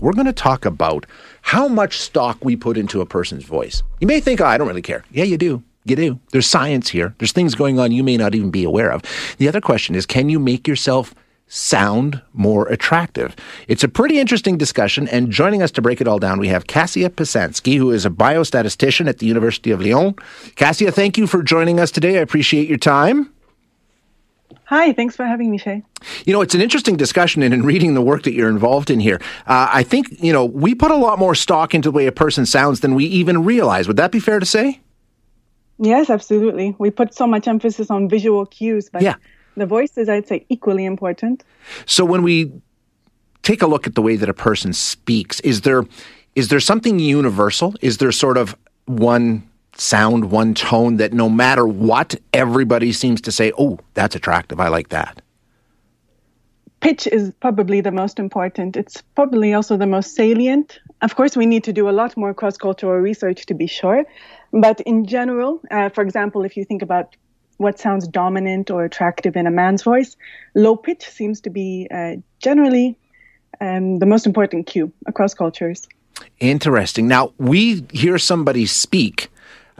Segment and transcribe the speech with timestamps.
[0.00, 1.06] we're going to talk about
[1.42, 3.82] how much stock we put into a person's voice.
[4.00, 5.04] You may think, oh, I don't really care.
[5.10, 5.62] Yeah, you do.
[5.84, 6.20] You do.
[6.32, 7.14] There's science here.
[7.18, 9.02] There's things going on you may not even be aware of.
[9.38, 11.14] The other question is can you make yourself
[11.46, 13.34] sound more attractive?
[13.66, 15.08] It's a pretty interesting discussion.
[15.08, 18.10] And joining us to break it all down, we have Kasia Pisanski, who is a
[18.10, 20.14] bioacoustician at the University of Lyon.
[20.56, 22.18] Kasia, thank you for joining us today.
[22.18, 23.32] I appreciate your time.
[24.70, 25.82] Hi, thanks for having me, Shay.
[26.24, 29.00] You know, it's an interesting discussion, and in reading the work that you're involved in
[29.00, 32.06] here, uh, I think, you know, we put a lot more stock into the way
[32.06, 33.88] a person sounds than we even realize.
[33.88, 34.80] Would that be fair to say?
[35.80, 36.76] Yes, absolutely.
[36.78, 39.16] We put so much emphasis on visual cues, but yeah.
[39.56, 41.42] the voice is, I'd say, equally important.
[41.84, 42.52] So when we
[43.42, 45.82] take a look at the way that a person speaks, is there
[46.36, 47.74] is there something universal?
[47.80, 49.49] Is there sort of one
[49.80, 54.60] sound, one tone that no matter what, everybody seems to say, oh, that's attractive.
[54.60, 55.22] I like that.
[56.80, 58.76] Pitch is probably the most important.
[58.76, 60.78] It's probably also the most salient.
[61.02, 64.04] Of course, we need to do a lot more cross cultural research to be sure.
[64.52, 67.16] But in general, uh, for example, if you think about
[67.58, 70.16] what sounds dominant or attractive in a man's voice,
[70.54, 72.96] low pitch seems to be uh, generally
[73.60, 75.86] um, the most important cue across cultures.
[76.38, 77.06] Interesting.
[77.08, 79.28] Now, we hear somebody speak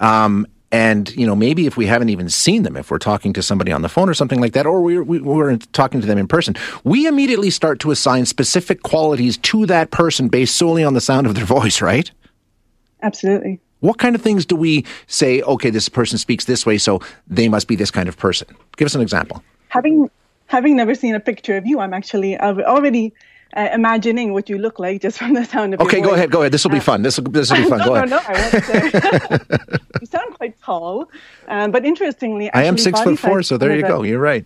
[0.01, 3.43] um, and you know maybe if we haven't even seen them if we're talking to
[3.43, 6.19] somebody on the phone or something like that or we're, we, are talking to them
[6.19, 10.95] in person we immediately start to assign specific qualities to that person based solely on
[10.95, 12.11] the sound of their voice right?
[13.03, 13.59] Absolutely.
[13.81, 17.49] What kind of things do we say okay this person speaks this way so they
[17.49, 18.49] must be this kind of person?
[18.77, 19.43] Give us an example.
[19.69, 20.11] Having
[20.51, 23.13] having never seen a picture of you i'm actually already
[23.57, 26.41] uh, imagining what you look like just from the sound of okay, go ahead, go
[26.41, 26.53] ahead.
[26.53, 27.03] This will be uh, fun.
[27.03, 27.79] This will this will be fun.
[27.79, 28.53] no, go no, ahead.
[28.53, 31.11] No, no, I you sound quite tall,
[31.49, 34.03] um, but interestingly, actually, I am six foot four, so there you go.
[34.03, 34.45] You're right.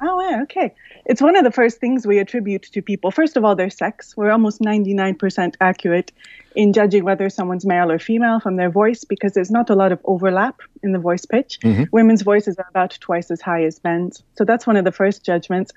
[0.00, 0.74] Oh, yeah, okay.
[1.06, 3.10] It's one of the first things we attribute to people.
[3.10, 4.16] First of all, their sex.
[4.16, 6.12] We're almost 99% accurate
[6.54, 9.92] in judging whether someone's male or female from their voice because there's not a lot
[9.92, 11.58] of overlap in the voice pitch.
[11.60, 11.84] Mm-hmm.
[11.90, 14.22] Women's voices are about twice as high as men's.
[14.36, 15.72] So that's one of the first judgments.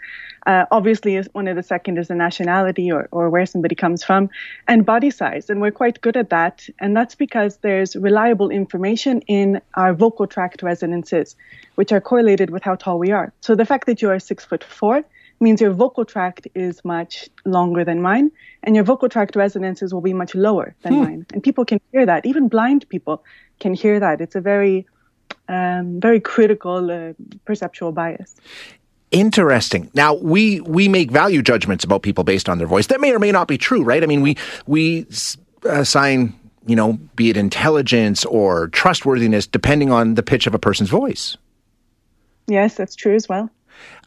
[0.46, 4.30] Uh, obviously, one of the second is the nationality or, or where somebody comes from
[4.68, 5.50] and body size.
[5.50, 6.68] And we're quite good at that.
[6.80, 11.36] And that's because there's reliable information in our vocal tract resonances,
[11.76, 13.34] which are correlated with how tall we are.
[13.42, 15.04] So the fact that you are six foot four
[15.40, 18.32] means your vocal tract is much longer than mine,
[18.64, 21.04] and your vocal tract resonances will be much lower than hmm.
[21.04, 21.26] mine.
[21.34, 22.26] And people can hear that.
[22.26, 23.24] Even blind people
[23.60, 24.22] can hear that.
[24.22, 24.88] It's a very,
[25.48, 27.14] um, very critical uh,
[27.46, 28.36] perceptual bias.
[29.12, 29.90] Interesting.
[29.94, 32.88] Now we we make value judgments about people based on their voice.
[32.88, 34.04] That may or may not be true, right?
[34.04, 35.06] I mean, we we
[35.64, 36.34] assign
[36.68, 41.38] you know, be it intelligence or trustworthiness, depending on the pitch of a person's voice.
[42.48, 43.50] Yes, that's true as well.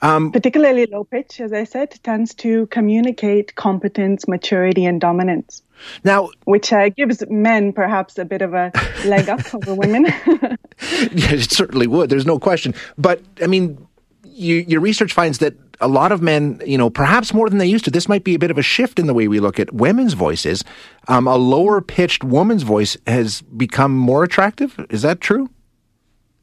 [0.03, 5.62] Um, Particularly low pitch, as I said, tends to communicate competence, maturity, and dominance.
[6.04, 8.72] Now, which uh, gives men perhaps a bit of a
[9.04, 10.04] leg up over women.
[10.31, 12.10] yeah, it certainly would.
[12.10, 12.75] There's no question.
[12.98, 13.86] But I mean,
[14.25, 17.66] you, your research finds that a lot of men, you know, perhaps more than they
[17.66, 19.58] used to, this might be a bit of a shift in the way we look
[19.58, 20.62] at women's voices.
[21.08, 24.78] Um, a lower pitched woman's voice has become more attractive.
[24.91, 25.48] Is that true?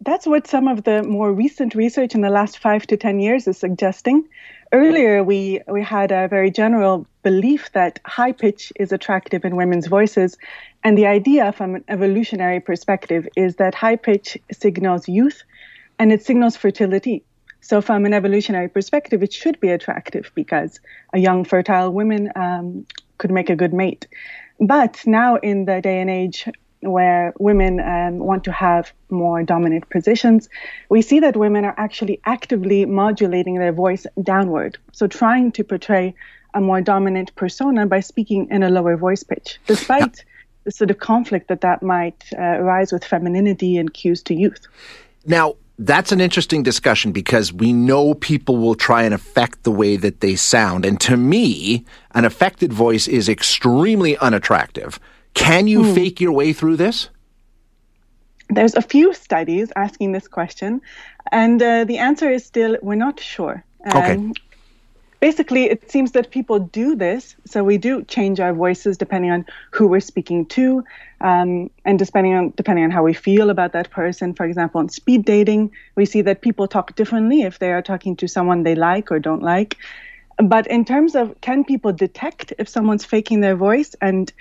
[0.02, 3.48] That's what some of the more recent research in the last five to 10 years
[3.48, 4.28] is suggesting.
[4.72, 9.88] Earlier, we, we had a very general belief that high pitch is attractive in women's
[9.88, 10.38] voices.
[10.84, 15.42] And the idea from an evolutionary perspective is that high pitch signals youth
[16.00, 17.24] and it signals fertility.
[17.62, 20.80] So, from an evolutionary perspective, it should be attractive because
[21.14, 22.86] a young, fertile woman um,
[23.18, 24.08] could make a good mate.
[24.60, 26.48] But now, in the day and age
[26.82, 30.50] where women um, want to have more dominant positions,
[30.90, 34.78] we see that women are actually actively modulating their voice downward.
[34.92, 36.14] So, trying to portray
[36.54, 40.24] a more dominant persona by speaking in a lower voice pitch, despite
[40.64, 44.68] the sort of conflict that that might uh, arise with femininity and cues to youth.
[45.26, 49.96] Now, that's an interesting discussion because we know people will try and affect the way
[49.98, 50.86] that they sound.
[50.86, 55.00] And to me, an affected voice is extremely unattractive.
[55.38, 55.96] Can you mm.
[55.96, 57.10] fake your way through this?
[58.50, 60.82] There's a few studies asking this question,
[61.32, 63.64] and uh, the answer is still we're not sure.
[63.86, 64.42] Um, okay.
[65.20, 67.36] Basically, it seems that people do this.
[67.46, 70.84] So we do change our voices depending on who we're speaking to,
[71.22, 74.34] um, and depending on depending on how we feel about that person.
[74.34, 78.16] For example, on speed dating, we see that people talk differently if they are talking
[78.18, 79.78] to someone they like or don't like.
[80.38, 84.32] But in terms of can people detect if someone's faking their voice and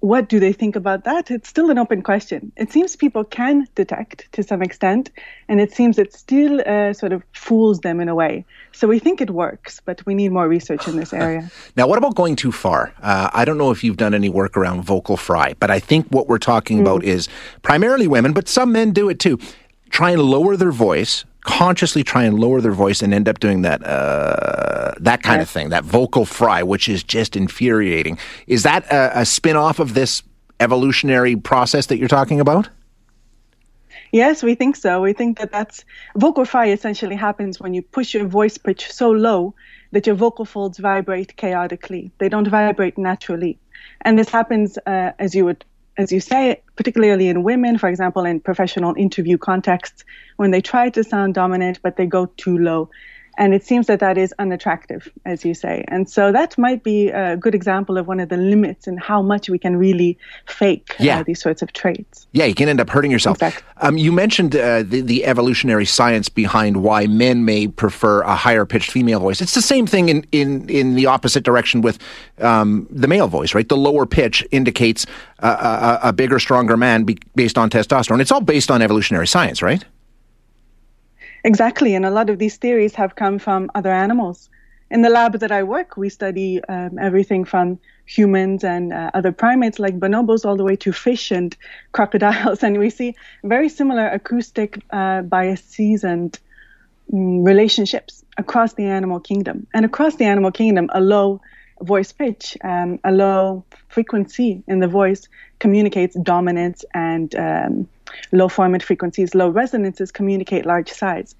[0.00, 1.30] what do they think about that?
[1.30, 2.52] It's still an open question.
[2.56, 5.10] It seems people can detect to some extent,
[5.48, 8.44] and it seems it still uh, sort of fools them in a way.
[8.72, 11.50] So we think it works, but we need more research in this area.
[11.76, 12.92] now, what about going too far?
[13.02, 16.06] Uh, I don't know if you've done any work around vocal fry, but I think
[16.08, 16.82] what we're talking mm.
[16.82, 17.28] about is
[17.62, 19.38] primarily women, but some men do it too.
[19.90, 23.62] Try and lower their voice consciously try and lower their voice and end up doing
[23.62, 28.18] that uh, that kind of thing, that vocal fry, which is just infuriating.
[28.46, 30.22] Is that a, a spin off of this
[30.60, 32.68] evolutionary process that you're talking about?
[34.12, 35.02] Yes, we think so.
[35.02, 35.84] We think that that's
[36.16, 39.54] vocal fry essentially happens when you push your voice pitch so low
[39.92, 42.10] that your vocal folds vibrate chaotically.
[42.18, 43.58] They don't vibrate naturally.
[44.02, 45.64] And this happens, uh, as you would
[45.98, 50.04] as you say, particularly in women, for example, in professional interview contexts,
[50.36, 52.88] when they try to sound dominant but they go too low.
[53.38, 55.84] And it seems that that is unattractive, as you say.
[55.86, 59.22] And so that might be a good example of one of the limits in how
[59.22, 61.20] much we can really fake uh, yeah.
[61.20, 62.26] uh, these sorts of traits.
[62.32, 63.36] Yeah, you can end up hurting yourself.
[63.36, 63.62] Exactly.
[63.80, 68.64] Um, you mentioned uh, the, the, evolutionary science behind why men may prefer a higher
[68.66, 69.40] pitched female voice.
[69.40, 71.98] It's the same thing in, in, in the opposite direction with
[72.38, 73.68] um, the male voice, right?
[73.68, 75.06] The lower pitch indicates
[75.38, 78.20] a, a, a bigger, stronger man be, based on testosterone.
[78.20, 79.84] It's all based on evolutionary science, right?
[81.44, 84.48] Exactly, and a lot of these theories have come from other animals.
[84.90, 89.32] In the lab that I work, we study um, everything from humans and uh, other
[89.32, 91.56] primates like bonobos all the way to fish and
[91.92, 93.14] crocodiles, and we see
[93.44, 96.38] very similar acoustic uh, biases and
[97.12, 99.66] um, relationships across the animal kingdom.
[99.74, 101.40] And across the animal kingdom, a low
[101.82, 105.28] voice pitch, um, a low frequency in the voice
[105.60, 107.88] communicates dominance and um,
[108.32, 111.34] low formant frequencies, low resonances communicate large size.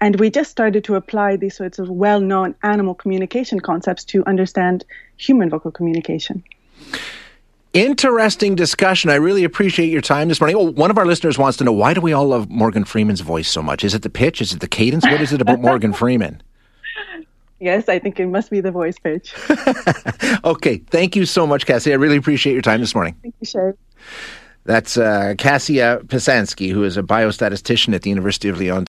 [0.00, 4.24] And we just started to apply these sorts of well known animal communication concepts to
[4.26, 4.84] understand
[5.16, 6.42] human vocal communication.
[7.72, 9.10] Interesting discussion.
[9.10, 10.56] I really appreciate your time this morning.
[10.56, 13.20] Oh, one of our listeners wants to know why do we all love Morgan Freeman's
[13.20, 13.82] voice so much?
[13.82, 14.40] Is it the pitch?
[14.40, 15.04] Is it the cadence?
[15.04, 16.40] What is it about Morgan Freeman?
[17.58, 19.34] Yes, I think it must be the voice pitch.
[20.44, 20.76] okay.
[20.90, 21.92] Thank you so much, Cassie.
[21.92, 23.16] I really appreciate your time this morning.
[23.22, 23.72] Thank you, Shay.
[24.64, 28.82] That's uh, Kasia Pisanski, who is a bioacoustician at the University of Lyon